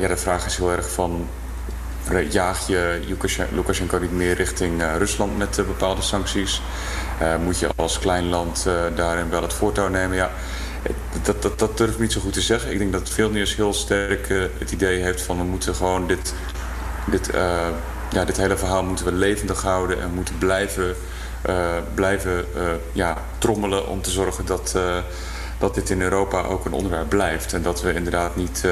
[0.00, 1.28] ja, de vraag is heel erg van
[2.18, 3.00] jaag je
[3.52, 6.62] Lukashenko niet meer richting Rusland met bepaalde sancties?
[7.22, 10.16] Uh, moet je als klein land daarin wel het voortouw nemen?
[10.16, 10.30] Ja,
[11.22, 12.72] dat, dat, dat durf ik niet zo goed te zeggen.
[12.72, 16.34] Ik denk dat Vilnius heel sterk het idee heeft van we moeten gewoon dit,
[17.10, 17.30] dit,
[18.10, 20.94] ja, dit hele verhaal moeten we levendig houden en moeten blijven
[21.94, 22.44] blijven
[22.92, 24.76] ja, trommelen om te zorgen dat
[25.58, 27.52] dat dit in Europa ook een onderwerp blijft.
[27.52, 28.64] En dat we inderdaad niet,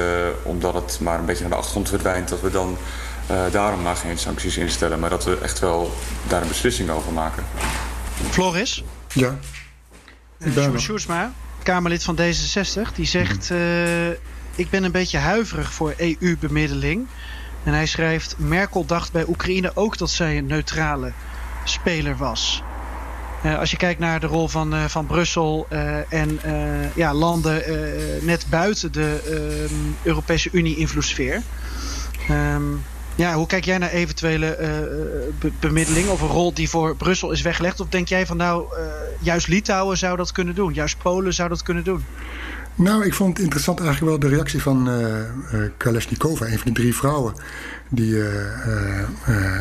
[0.43, 2.29] omdat het maar een beetje naar de achtergrond verdwijnt...
[2.29, 2.77] dat we dan
[3.51, 4.99] daarom maar geen sancties instellen.
[4.99, 5.93] Maar dat we echt wel
[6.27, 7.43] daar een beslissing over maken.
[8.29, 8.83] Floris?
[9.13, 9.37] Ja.
[10.51, 13.49] Sjoerd Sjoerdsma, Kamerlid van D66, die zegt...
[13.49, 14.11] Mhm.
[14.55, 17.07] ik ben een beetje huiverig voor EU-bemiddeling...
[17.63, 21.11] En hij schrijft: Merkel dacht bij Oekraïne ook dat zij een neutrale
[21.63, 22.63] speler was.
[23.45, 26.39] Uh, als je kijkt naar de rol van, uh, van Brussel uh, en
[26.95, 27.63] ja, landen
[28.25, 31.41] net buiten de ehm, Europese Unie-invloedssfeer.
[32.29, 32.83] Um,
[33.19, 34.57] ja, hoe kijk jij naar eventuele
[35.39, 37.79] be bemiddeling of een rol die voor Brussel is weggelegd?
[37.79, 38.65] Of denk jij van nou,
[39.19, 42.03] juist Litouwen zou dat kunnen doen, juist Polen zou dat kunnen doen?
[42.75, 45.05] Nou, ik vond het interessant eigenlijk wel de reactie van uh,
[45.77, 47.33] Kalesnikova, een van die drie vrouwen
[47.89, 48.15] die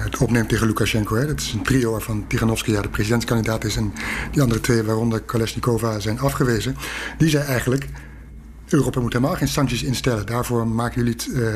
[0.05, 1.17] het opneemt tegen Lukashenko.
[1.17, 1.27] Hè.
[1.27, 3.93] Dat is een trio waarvan Tiganovskaya de presidentskandidaat is en
[4.33, 6.77] die andere twee, waaronder Kalesnikova, zijn afgewezen.
[7.19, 7.87] Die zei eigenlijk
[8.69, 10.27] Europa moet helemaal geen sancties instellen.
[10.27, 11.55] Daarvoor maken jullie het uh,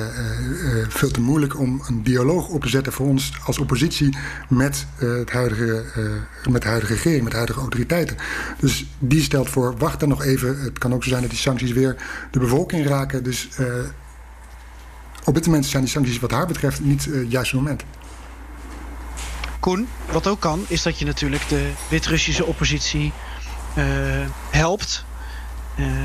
[0.77, 4.17] uh, veel te moeilijk om een dialoog op te zetten voor ons als oppositie
[4.49, 5.85] met, het huidige,
[6.51, 8.17] met de huidige regering, met de huidige autoriteiten.
[8.59, 10.61] Dus die stelt voor, wacht dan nog even.
[10.61, 11.97] Het kan ook zo zijn dat die sancties weer
[12.31, 13.25] de bevolking raken.
[13.25, 13.49] Dus
[15.25, 17.83] op dit moment zijn die sancties wat haar betreft niet het juiste moment.
[19.61, 23.13] Koen, wat ook kan, is dat je natuurlijk de Wit-Russische oppositie
[24.51, 25.05] helpt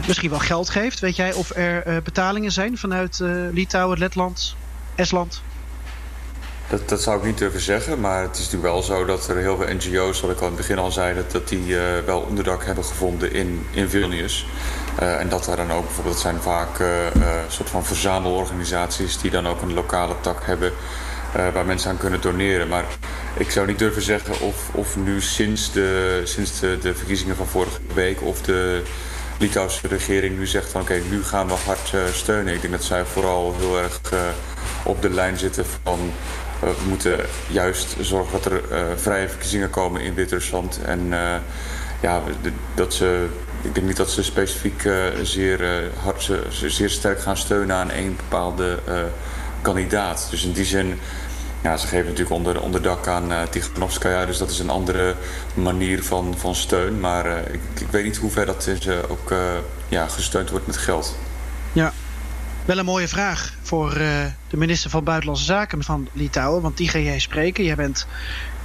[0.08, 1.00] misschien wel geld geeft.
[1.00, 4.56] Weet jij of er uh, betalingen zijn vanuit uh, Litouwen, Letland,
[4.96, 5.42] Estland?
[6.70, 9.38] Dat, dat zou ik niet durven zeggen, maar het is natuurlijk wel zo dat er
[9.38, 11.76] heel veel NGO's, wat ik al in het begin al zei, dat, dat die
[12.06, 14.46] wel onderdak hebben gevonden in, in Vilnius.
[15.00, 19.62] en dat er dan ook bijvoorbeeld, zijn vaak een soort van verzamelorganisaties die dan ook
[19.62, 20.72] een lokale tak hebben
[21.54, 22.68] waar mensen aan kunnen doneren.
[22.68, 22.86] Maar
[23.38, 27.48] ik zou niet durven zeggen of, of nu sinds, de, sinds de, de verkiezingen van
[27.48, 28.84] vorige week of de
[29.40, 32.54] Litouwse regering nu zegt van oké, nu gaan we hard uh, steunen.
[32.54, 34.20] Ik denk dat zij vooral heel erg uh,
[34.84, 36.00] op de lijn zitten van
[36.64, 38.62] uh, we moeten juist zorgen dat er
[38.96, 40.80] vrije verkiezingen komen in Wit-Rusland.
[40.86, 41.10] En
[42.02, 42.22] ja,
[42.76, 43.28] dat ze,
[43.62, 44.90] ik denk niet dat ze specifiek
[45.24, 48.80] zeer hard, zeer sterk gaan steunen aan één bepaalde
[49.62, 50.28] kandidaat.
[50.30, 51.00] Dus in die zin
[51.68, 54.26] ja, ze geven natuurlijk onder, onderdak aan uh.
[54.26, 55.16] Dus dat is een andere
[55.54, 57.00] manier van, van steun.
[57.00, 59.34] Maar uh, ik, ik, weet niet hoe ver dat is, uh, ook
[59.88, 61.18] ja, gesteund wordt met geld.
[61.74, 61.94] Ja,
[62.66, 63.94] wel een mooie vraag voor
[64.48, 66.62] de minister van Buitenlandse Zaken van Litouwen.
[66.62, 67.64] Want die ga jij spreken.
[67.64, 68.08] Jij bent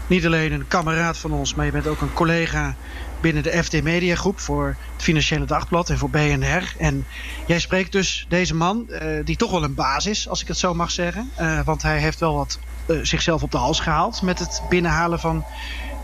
[0.07, 2.75] niet alleen een kameraad van ons, maar je bent ook een collega
[3.23, 6.75] binnen de FD Media Groep voor het Financiële Dagblad en voor BNR.
[6.79, 7.07] En
[7.47, 8.91] jij spreekt dus deze man,
[9.25, 11.31] die toch wel een baas is, als ik het zo mag zeggen.
[11.65, 15.45] want hij heeft wel wat uh, zichzelf op de hals gehaald met het binnenhalen van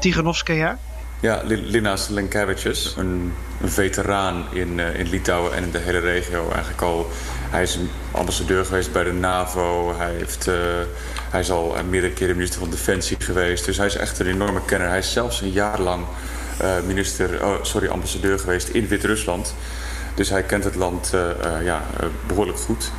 [0.01, 0.79] Tiganovskaya?
[1.21, 6.51] Ja, Linas Lenkevicius, een, een veteraan in, uh, in Litouwen en in de hele regio.
[6.51, 7.11] Eigenlijk al,
[7.51, 7.79] hij is
[8.11, 9.95] ambassadeur geweest bij de NAVO.
[9.97, 10.49] Hij, heeft,
[11.31, 13.65] hij is al meerdere keren minister van Defensie geweest.
[13.65, 14.89] Dus hij is echt een enorme kenner.
[14.89, 16.05] Hij is zelfs een jaar lang
[16.87, 19.55] minister, oh, sorry, ambassadeur geweest in Wit-Rusland.
[20.15, 21.15] Dus hij kent het land
[21.63, 21.83] ja,
[22.27, 22.91] behoorlijk goed.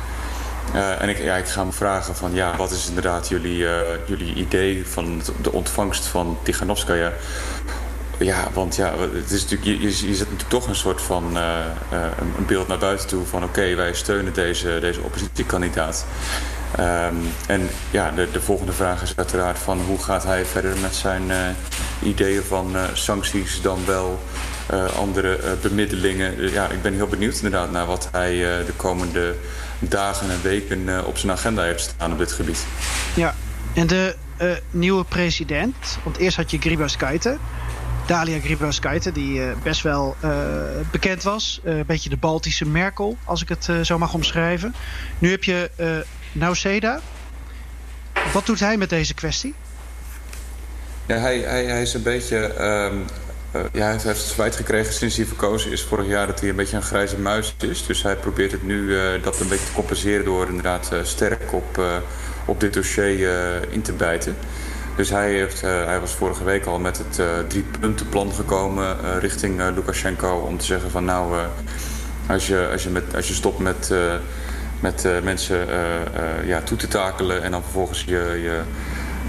[0.98, 3.66] En ik, ja, ik ga me vragen van ja, wat is inderdaad jullie,
[4.06, 7.12] jullie idee van de ontvangst van Tiganovskaya?
[8.18, 11.36] Ja, want ja, het is natuurlijk, je, je, zet natuurlijk toch een soort van
[12.38, 16.06] een beeld naar buiten toe van oké, wij steunen deze, deze oppositiekandidaat.
[16.78, 20.94] Um, en ja, de, de volgende vraag is uiteraard van hoe gaat hij verder met
[20.94, 21.30] zijn
[22.02, 24.20] ideeën van sancties dan wel
[24.96, 26.50] andere bemiddelingen.
[26.50, 28.34] ja, ik ben heel benieuwd inderdaad naar wat hij
[28.66, 29.34] de komende
[29.78, 32.66] dagen en weken op zijn agenda heeft staan op dit gebied.
[33.14, 33.34] Ja,
[33.74, 34.16] en de
[34.70, 37.38] nieuwe president, want eerst had je Grybauskaite,
[38.06, 40.16] Dalia Grybauskaite, die best wel
[40.90, 41.60] bekend was.
[41.64, 44.74] een beetje de Baltische Merkel, als ik het zo mag omschrijven.
[45.18, 45.70] Nu heb je
[46.32, 47.00] Nauseda.
[48.32, 49.54] Wat doet hij met deze kwestie?
[51.10, 53.04] Ja, hij, hij, hij is een beetje um,
[53.56, 56.48] uh, ja, hij heeft het spijt gekregen sinds hij verkozen is vorig jaar dat hij
[56.48, 57.86] een beetje een grijze muis is.
[57.86, 61.52] Dus hij probeert het nu uh, dat een beetje te compenseren door inderdaad uh, sterk
[61.52, 61.82] op,
[62.44, 64.36] op dit dossier in te bijten.
[64.96, 69.62] Dus hij, heeft, hij was vorige week al met het drie punten plan gekomen richting
[69.74, 71.34] Lukashenko om te zeggen van nou,
[72.26, 73.92] als, je, als, je met, als je stopt met,
[74.80, 75.66] met mensen
[76.44, 78.60] ja, toe te takelen en dan vervolgens je, je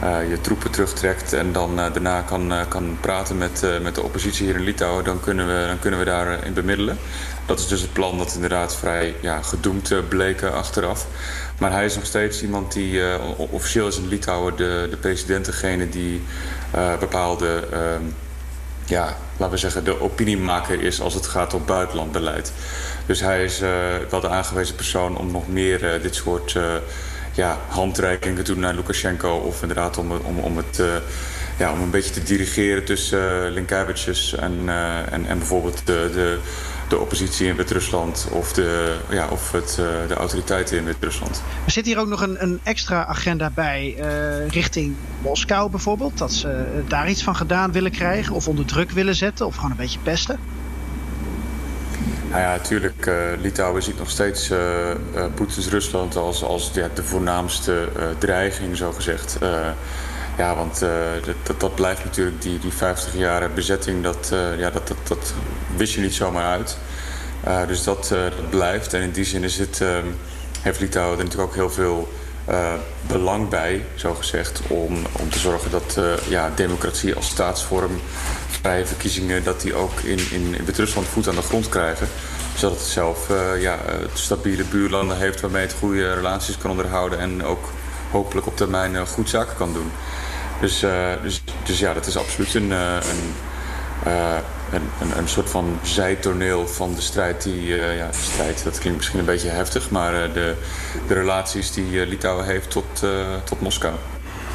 [0.03, 4.01] uh, je troepen terugtrekt en dan uh, daarna kan, uh, kan praten met, met de
[4.03, 6.97] oppositie hier in Litouwen, dan kunnen we, dan kunnen we daarin bemiddelen.
[7.45, 11.07] Dat is dus het plan dat inderdaad vrij ja, gedoemd bleken achteraf.
[11.59, 13.01] Maar hij is nog steeds iemand die,
[13.37, 16.21] officieel is in Litouwen de, de president degene die
[16.99, 18.03] bepaalde ehm,
[18.85, 22.53] ja, laten we zeggen, de opiniemaker is als het gaat om buitenlandbeleid.
[23.05, 23.59] Dus hij is
[24.09, 26.55] wel de aangewezen persoon om nog meer dit soort
[27.31, 29.35] ja, handreikingen doen naar Lukashenko.
[29.35, 30.81] Of inderdaad om, om, om het
[31.61, 36.39] ja, om een beetje te dirigeren tussen uh, en, uh, en, en bijvoorbeeld de, de,
[36.89, 39.75] de oppositie in Wit-Rusland of, de, ja, of het,
[40.07, 41.43] de autoriteiten in Wit-Rusland.
[41.65, 43.95] Er zit hier ook nog een, een extra agenda bij
[44.47, 46.17] richting Moskou bijvoorbeeld.
[46.17, 49.71] Dat ze daar iets van gedaan willen krijgen of onder druk willen zetten of gewoon
[49.71, 50.39] een beetje pesten.
[52.31, 53.05] Nou ja, natuurlijk.
[53.05, 54.57] Uh, Litouwen ziet nog steeds uh,
[55.15, 59.37] uh, Poetins Rusland als, als ja, de voornaamste dreiging, zo gezegd.
[60.37, 60.79] Ja, want
[61.43, 65.33] dat, dat, blijft natuurlijk die, die 50 jaar bezetting, dat, ja, dat, dat, dat
[65.75, 66.77] wist je niet zomaar uit.
[67.67, 68.93] Dus dat, dat blijft.
[68.93, 69.81] En in die zin is het,
[70.61, 72.13] heeft Litouwen er natuurlijk ook heel veel
[73.07, 78.01] belang bij, zo gezegd, om, om te zorgen dat ja, democratie als staatsvorm,
[78.61, 82.07] vrije verkiezingen, dat die ook in, in, in Wit-Rusland voet aan de grond krijgen.
[82.55, 83.27] Zodat het zelf
[83.59, 83.79] ja,
[84.13, 87.69] stabiele buurlanden heeft waarmee het goede relaties kan onderhouden en ook
[88.11, 89.91] hopelijk op termijn goed zaken kan doen.
[90.61, 93.33] Dus, uh, dus, dus, ja, dat is absoluut een, uh, een,
[94.07, 94.37] uh,
[94.71, 99.25] een, een, soort van zijtoneel van de strijd die, ja, strijd, dat klinkt misschien een
[99.25, 100.55] beetje heftig, maar de,
[101.07, 103.03] de relaties die Litouwen heeft tot,
[103.43, 103.93] tot Moskou.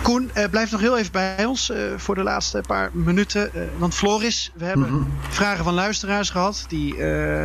[0.07, 3.51] Koen, blijf nog heel even bij ons voor de laatste paar minuten.
[3.79, 5.13] want Floris, we hebben mm -hmm.
[5.29, 6.95] vragen van luisteraars gehad die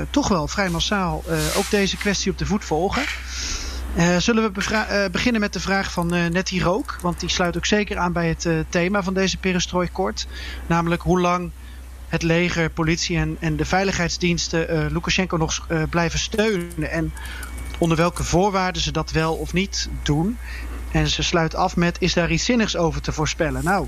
[0.10, 1.24] toch wel vrij massaal
[1.56, 3.04] ook deze kwestie op de voet volgen.
[3.98, 6.98] Uh, zullen we uh, beginnen met de vraag van uh, Nettie Rook?
[7.02, 10.28] Want die sluit ook zeker aan bij het thema van deze perestrooikort.
[10.68, 11.52] Namelijk hoe lang
[12.08, 16.92] het leger, politie en, en de veiligheidsdiensten Lukashenko nog blijven steunen.
[16.92, 17.14] En
[17.78, 20.38] onder welke voorwaarden ze dat wel of niet doen.
[20.92, 23.64] En ze sluit af met: is daar iets zinnigs over te voorspellen?
[23.64, 23.88] Nou,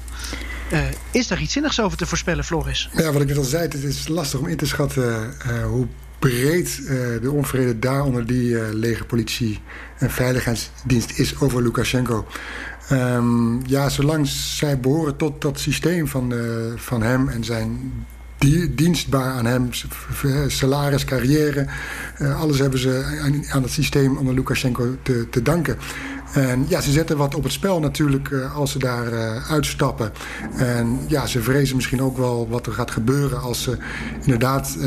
[1.12, 2.90] is daar iets zinnigs over te voorspellen, Floris?
[2.96, 5.34] Ja, wat ik net al zei, het is lastig om in te schatten
[5.68, 5.88] hoe
[6.30, 6.90] breed uh,
[7.22, 9.60] de onvrede daar onder die uh, legerpolitie
[9.98, 12.28] en veiligheidsdienst is over Lukashenko.
[12.92, 16.34] Um, ja, zolang zij behoren tot dat systeem van,
[16.76, 17.94] van hem en zijn
[18.70, 19.70] dienstbaar aan hem,
[20.48, 21.68] salaris, carrière.
[22.38, 25.78] alles hebben ze aan, aan het systeem onder Lukashenko te, te danken.
[26.34, 30.12] En ja, ze zetten wat op het spel natuurlijk uh, als ze daar uh, uitstappen.
[30.58, 33.78] En ja, ze vrezen misschien ook wel wat er gaat gebeuren als ze
[34.22, 34.86] inderdaad uh,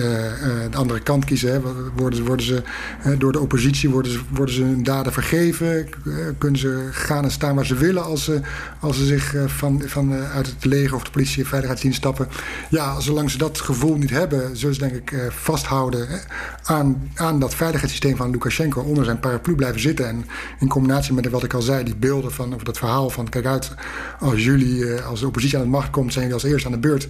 [0.71, 1.63] de andere kant kiezen.
[1.97, 2.63] Worden, worden ze
[3.19, 5.89] door de oppositie worden ze, worden ze hun daden vergeven?
[6.39, 8.41] kunnen ze gaan en staan waar ze willen als ze,
[8.81, 12.29] als ze zich van, van, uit het leger of de politie en veiligheidsdienst stappen?
[12.71, 16.09] Ja, zolang ze dat gevoel niet hebben, zullen ze denk ik vasthouden
[16.65, 18.81] aan, aan dat veiligheidssysteem van Lukashenko.
[18.81, 20.09] Onder zijn paraplu blijven zitten.
[20.09, 20.25] En
[20.59, 23.29] in combinatie met de wat ik al zei, die beelden van, of dat verhaal van...
[23.29, 23.75] kijk uit,
[24.21, 26.13] als jullie, eh, als de oppositie aan de macht komt...
[26.13, 27.09] zijn jullie als eerste aan de beurt.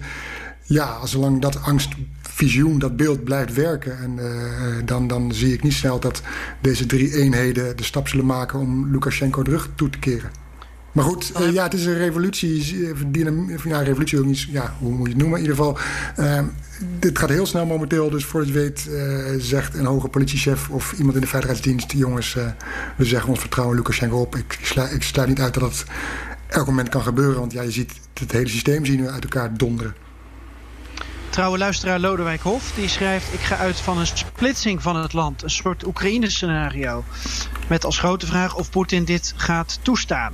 [0.63, 3.99] Ja, zolang dat angstvisioen, dat beeld blijft werken...
[3.99, 6.21] En, uh, dan, dan zie ik niet snel dat
[6.61, 8.59] deze drie eenheden de stap zullen maken...
[8.59, 10.46] om Lukashenko de rug toe te keren.
[10.97, 12.77] Maar goed, uh, ja, het is een revolutie.
[13.63, 14.41] Ja, revolutie ook niet.
[14.41, 15.39] Ja, hoe moet je het noemen?
[15.39, 15.77] In ieder geval,
[16.19, 16.41] uh,
[16.99, 18.09] dit gaat heel snel momenteel.
[18.09, 21.91] Dus voor het weet uh, zegt een hoge politiechef of iemand in de veiligheidsdienst...
[21.91, 22.33] jongens,
[22.95, 24.35] we zeggen ons vertrouwen Lukashenko op.
[24.35, 25.85] Ik, sluit, ik sluit niet uit dat dat
[26.47, 27.39] elk moment kan gebeuren.
[27.39, 29.95] Want ja, je ziet het hele systeem zien we uit elkaar donderen.
[31.29, 33.33] Trouwe luisteraar Lodewijk Hof die schrijft...
[33.33, 35.43] ik ga uit van een splitsing van het land.
[35.43, 37.03] Een soort Oekraïne-scenario.
[37.67, 40.33] Met als grote vraag of Poetin dit gaat toestaan.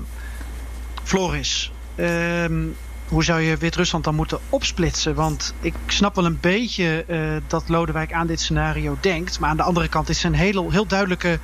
[1.03, 2.75] Floris, um,
[3.07, 5.15] hoe zou je Wit-Rusland dan moeten opsplitsen?
[5.15, 9.39] Want ik snap wel een beetje uh, dat Lodewijk aan dit scenario denkt.
[9.39, 11.39] Maar aan de andere kant is het een heel, duidelijke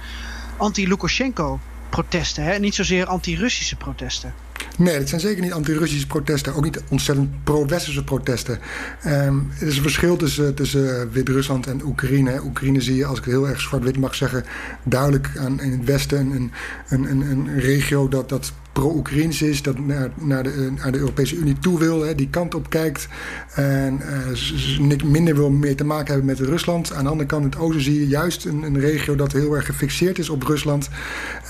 [0.58, 2.44] anti-Lukashenko protesten.
[2.44, 2.60] Hè?
[2.60, 4.34] Niet zozeer anti-Russische protesten.
[4.78, 6.56] Nee, het zijn zeker niet anti-Russische protesten.
[6.56, 8.60] Ook niet ontzettend pro-westerse protesten.
[9.02, 12.42] Er is een verschil tussen, tussen Wit-Rusland en Oekraïne.
[12.44, 14.46] Oekraïne zie je, als ik het heel erg zwart-wit mag zeggen...
[14.84, 16.52] duidelijk aan, in het westen een,
[16.88, 21.36] een, een, een regio dat, dat pro-Oekraïns is, dat naar, naar, de, naar de Europese
[21.36, 23.08] Unie toe wil, hè, die kant op kijkt
[23.54, 24.02] en
[24.80, 26.94] uh, minder wil meer te maken hebben met Rusland.
[26.94, 29.56] Aan de andere kant, in het oosten zie je juist een, een regio dat heel
[29.56, 30.90] erg gefixeerd is op Rusland.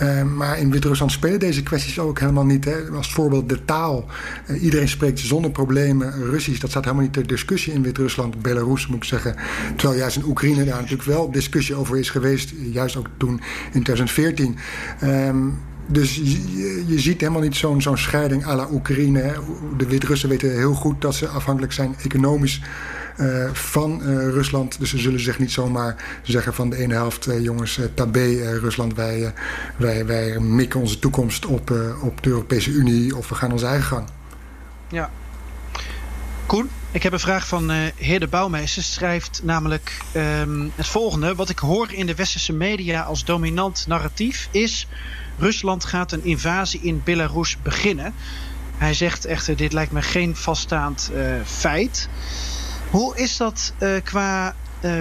[0.02, 2.66] Uh, maar in Wit-Rusland spelen deze kwesties ook helemaal niet.
[2.66, 2.90] Hè.
[2.96, 4.06] Als voorbeeld de taal.
[4.48, 6.60] Uh, iedereen spreekt zonder problemen Russisch.
[6.60, 9.36] Dat staat helemaal niet ter discussie in Wit-Rusland, Belarus moet ik zeggen.
[9.76, 13.84] Terwijl juist in Oekraïne daar natuurlijk wel discussie over is geweest, juist ook toen in
[13.84, 14.58] 2014.
[15.04, 15.58] Um,
[15.92, 19.34] dus je, je, ziet helemaal niet zo'n scheiding à la Oekraïne.
[19.78, 22.62] De Wit-Russen weten heel goed dat ze afhankelijk zijn economisch
[23.18, 24.80] uh, van uh, Rusland.
[24.80, 27.28] Dus ze zullen zich niet zomaar zeggen van de ene helft...
[27.28, 29.34] Uh, jongens, tabé Rusland, wij,
[29.78, 31.72] wij, wij mikken onze toekomst op,
[32.02, 33.16] op de Europese Unie...
[33.16, 34.08] of we gaan onze eigen gang.
[34.88, 35.10] Ja.
[36.46, 36.70] Koen?
[36.92, 38.84] Ik heb een vraag van heer de Bouwmeester.
[38.84, 41.36] Schrijft namelijk um, het volgende.
[41.36, 44.88] Wat ik hoor in de westerse media als dominant narratief is...
[45.40, 48.14] Rusland gaat een invasie in Belarus beginnen.
[48.78, 52.10] Hij zegt echter, dit lijkt me geen vaststaand uh, feit.
[52.90, 54.56] Hoe is dat uh, qua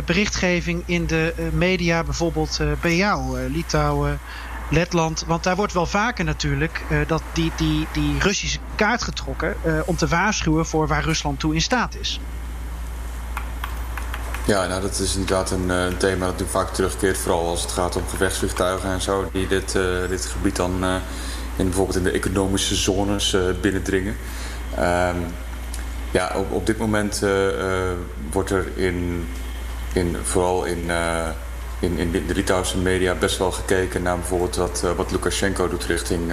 [0.04, 4.18] berichtgeving in de media, bijvoorbeeld bij jou, Litouwen,
[4.70, 5.24] Letland.
[5.26, 10.06] Want daar wordt wel vaker natuurlijk dat die, die, die Russische kaart getrokken om te
[10.06, 12.20] waarschuwen voor waar Rusland toe in staat is.
[14.48, 17.18] Ja, nou dat is inderdaad een, een thema dat nu vaak terugkeert.
[17.18, 19.28] Vooral als het gaat om gevechtsvliegtuigen en zo.
[19.32, 20.84] Die dit, uh, dit gebied dan
[21.56, 24.16] in, bijvoorbeeld in de economische zones binnendringen.
[24.78, 25.34] Um,
[26.10, 27.22] ja, op, op dit moment
[28.32, 29.28] wordt er in,
[29.92, 30.90] in, vooral in
[31.80, 36.32] in, in de Litouwse media best wel gekeken naar bijvoorbeeld wat, wat Lukashenko doet richting,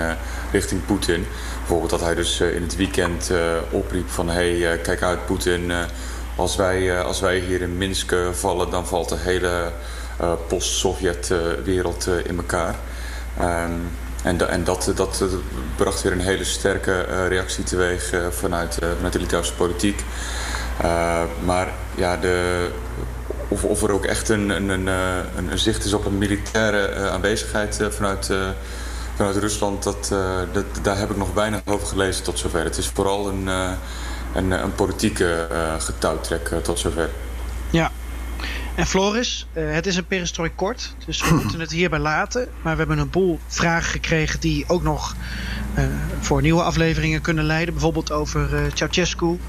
[0.52, 1.26] richting Poetin.
[1.58, 3.32] Bijvoorbeeld dat hij dus in het weekend
[3.70, 5.72] opriep van hé, hey, kijk uit Poetin,
[6.36, 9.72] als, wij, als wij hier in Minsk vallen dan valt de hele
[10.48, 12.76] post-Sovjet-wereld in elkaar.
[13.42, 13.92] Um,
[14.24, 15.24] en, en dat, dat
[15.76, 20.04] bracht weer een hele sterke reactie teweeg vanuit, vanuit de Litouwse politiek.
[21.46, 22.70] maar ja, de,
[23.48, 27.10] of, of er ook echt een, een, een, eh, een, zicht is op een militaire
[27.10, 28.32] aanwezigheid vanuit,
[29.16, 30.08] vanuit Rusland, dat,
[30.54, 32.64] dat, daar heb ik nog weinig over gelezen tot zover.
[32.64, 33.50] Het is vooral een,
[34.36, 35.48] een, een politieke
[35.80, 37.10] getouwtrek tot zover.
[37.70, 37.92] Ja.
[38.76, 42.48] En Floris, het is een perestrooi kort, dus we moeten het hierbij laten.
[42.62, 45.16] Maar we hebben een boel vragen gekregen die ook nog
[45.78, 45.86] uh,
[46.20, 47.74] voor nieuwe afleveringen kunnen leiden.
[47.74, 49.40] Bijvoorbeeld over uh, Ceausescu.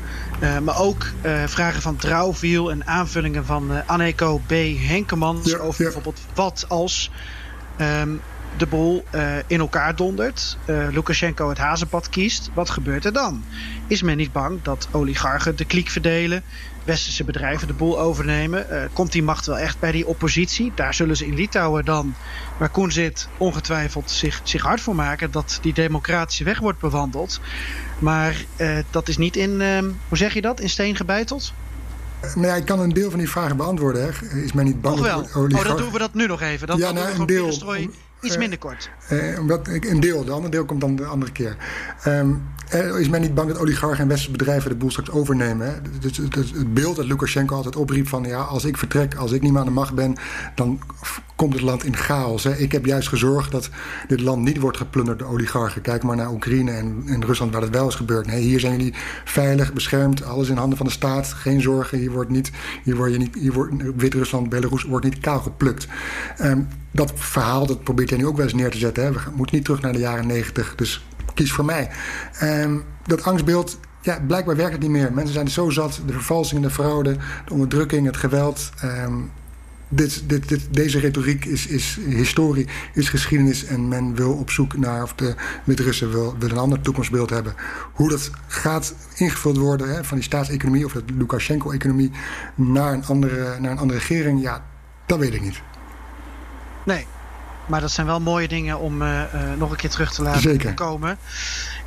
[0.40, 1.06] Uh, maar ook
[1.46, 4.50] vragen van Trouwviel en aanvullingen van Aneko B.
[4.76, 5.50] Henkemans.
[5.50, 5.84] Ja, over ja.
[5.84, 7.10] bijvoorbeeld wat als
[7.80, 8.20] um,
[8.56, 9.04] de boel
[9.46, 10.58] in elkaar dondert.
[10.66, 12.50] Lukashenko het hazenpad kiest.
[12.54, 13.44] Wat gebeurt er dan?
[13.86, 16.42] Is men niet bang dat oligarchen de kliek verdelen?
[16.86, 18.66] westerse bedrijven de boel overnemen.
[18.70, 20.72] Uh, komt die macht wel echt bij die oppositie?
[20.74, 22.14] Daar zullen ze in Litouwen dan,
[22.58, 27.40] waar Koen zit, ongetwijfeld zich, zich hard voor maken dat die democratische weg wordt bewandeld.
[27.98, 28.44] Maar
[28.90, 31.52] dat is niet in, uh, hoe zeg je dat, in steen gebeiteld?
[32.34, 34.02] Nou ja, ik kan een deel van die vragen beantwoorden.
[34.02, 34.38] Hè.
[34.42, 35.20] Is mij niet bang wel.
[35.34, 36.66] Oh, dan doen we dat nu nog even.
[36.66, 37.88] Dan, ja, nou, een deel.
[38.20, 38.90] Iets minder kort.
[39.12, 41.56] Uh, omdat, een deel, de andere deel komt dan de andere keer.
[42.06, 45.66] Um, er is men niet bang dat oligarchen en westerse bedrijven de boel straks overnemen.
[45.66, 45.72] Hè?
[46.00, 48.24] Dus het, het, beeld dat Lukashenko altijd opriep van...
[48.24, 50.16] ja, als ik vertrek, als ik niet meer aan de macht ben...
[50.54, 50.80] dan
[51.36, 52.46] komt het land in chaos.
[52.46, 53.70] Ik heb juist gezorgd dat
[54.08, 55.82] dit land niet wordt geplunderd door oligarchen.
[55.82, 58.26] Kijk maar naar Oekraïne en, Rusland waar dat wel gebeurd.
[58.26, 61.26] Nee, hier zijn jullie veilig, beschermd, alles in handen van de staat.
[61.26, 62.50] Geen zorgen, hier wordt niet...
[62.84, 65.86] Hier word je niet hier wordt, Wit-Rusland, Belarus wordt niet kaal geplukt.
[66.42, 69.12] Um, dat verhaal dat probeert hij nu ook wel eens neer te zetten.
[69.12, 70.74] We moeten niet terug naar de jaren negentig.
[70.74, 71.04] Dus
[71.36, 71.90] kies voor mij.
[72.42, 75.12] Um, dat angstbeeld, ja, blijkbaar werkt het niet meer.
[75.12, 76.00] Mensen zijn zo zat.
[76.06, 78.70] De vervalsingen, de fraude, de onderdrukking, het geweld.
[79.88, 83.64] Dit, dit, dit, deze retoriek is, is historie, is geschiedenis.
[83.64, 87.54] En men wil op zoek naar, of de Wit-Russen wil, wil een ander toekomstbeeld hebben.
[87.92, 92.10] Hoe dat gaat ingevuld worden hè, van die staatseconomie of de Lukashenko-economie
[92.54, 94.64] naar, een andere, naar een andere regering, ja,
[95.06, 95.62] dat weet ik niet.
[96.84, 97.06] Nee,
[97.66, 100.40] maar dat zijn wel mooie dingen om uh, uh, nog een keer terug te laten
[100.40, 100.74] Zeker.
[100.74, 101.18] komen.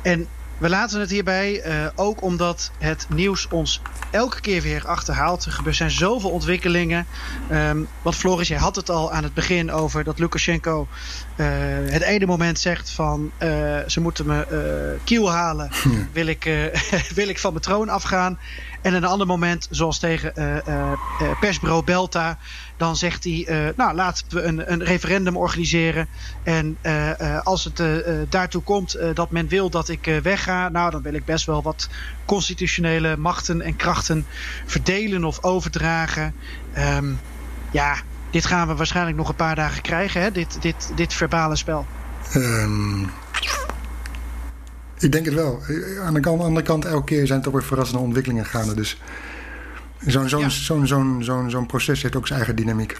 [0.02, 0.28] En
[0.60, 5.48] we laten het hierbij, uh, ook omdat het nieuws ons elke keer weer achterhaalt.
[5.64, 7.06] Er zijn zoveel ontwikkelingen.
[7.52, 10.88] Um, want Floris, jij had het al aan het begin over dat Lukashenko
[11.36, 11.46] uh,
[11.84, 13.48] het ene moment zegt van uh,
[13.86, 15.70] ze moeten me kiel halen.
[16.12, 16.70] Wil, ik,
[17.14, 18.38] wil ik van mijn troon afgaan.
[18.82, 20.32] En een ander moment, zoals tegen
[21.40, 22.38] persbureau Belta
[22.80, 26.08] dan zegt hij, uh, nou laten we een, een referendum organiseren.
[26.42, 27.82] En uh, uh, als het
[28.28, 31.88] daartoe komt dat men wil dat ik wegga, nou dan wil ik best wel wat
[32.24, 34.26] constitutionele machten en krachten
[34.66, 36.34] verdelen of overdragen.
[36.96, 37.20] Um,
[37.70, 37.96] ja,
[38.30, 40.30] dit gaan we waarschijnlijk nog een paar dagen krijgen, hè?
[40.30, 41.86] Dit, dit, dit verbale spel.
[42.34, 43.10] Um,
[44.98, 45.62] ik denk het wel.
[46.04, 48.74] Aan de andere kant, elke keer zijn toch weer verrassende ontwikkelingen gaande.
[48.74, 49.00] Dus
[50.06, 50.48] Zo'n zo'n ja.
[50.48, 52.98] zo'n zo'n zo'n zo'n proces heeft ook zijn eigen dynamiek.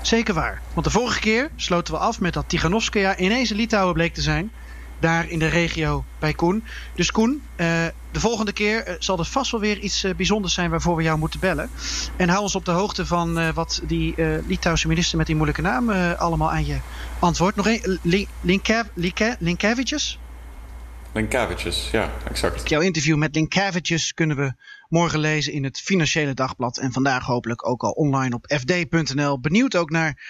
[0.00, 0.60] Zeker waar.
[0.72, 4.22] Want de vorige keer sloten we af met dat Tiganovskaya ineens in Litouwen bleek te
[4.22, 4.52] zijn.
[4.98, 6.64] Daar in de regio bij Koen.
[6.94, 7.66] Dus Koen, uh,
[8.10, 11.02] de volgende keer uh, zal er vast wel weer iets uh, bijzonders zijn waarvoor we
[11.02, 11.70] jou moeten bellen.
[12.16, 14.14] En hou ons op de hoogte van wat die
[14.46, 16.76] Litouwse minister met die moeilijke naam allemaal aan je
[17.18, 17.56] antwoordt.
[17.56, 17.98] Nog één,
[19.38, 20.18] Linkevicius?
[21.14, 22.68] Linkavicius, ja, exact.
[22.68, 24.54] Jouw interview met Linkavicius kunnen we
[24.88, 26.78] morgen lezen in het Financiële Dagblad.
[26.78, 29.40] En vandaag hopelijk ook al online op fd.nl.
[29.40, 30.20] Benieuwd ook naar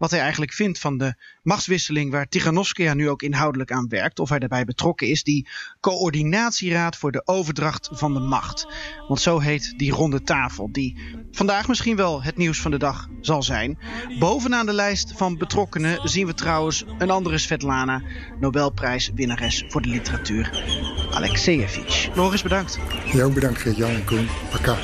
[0.00, 4.18] wat hij eigenlijk vindt van de machtswisseling waar Tiganovskaya nu ook inhoudelijk aan werkt.
[4.18, 5.48] Of hij daarbij betrokken is, die
[5.80, 8.66] coördinatieraad voor de overdracht van de macht.
[9.08, 10.98] Want zo heet die ronde tafel, die
[11.30, 13.78] vandaag misschien wel het nieuws van de dag zal zijn.
[14.18, 18.02] Bovenaan de lijst van betrokkenen zien we trouwens een andere Svetlana,
[18.38, 20.64] Nobelprijswinnares voor de literatuur,
[21.10, 22.14] Alexeyevich.
[22.14, 22.78] Loris, bedankt.
[23.12, 24.28] Jij ook bedankt, Geert-Jan en Koen.
[24.50, 24.74] Paka.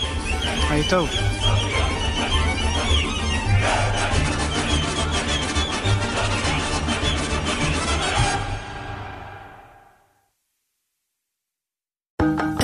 [0.69, 1.76] Hayatov.